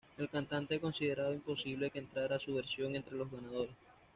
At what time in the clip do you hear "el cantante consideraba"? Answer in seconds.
0.17-1.31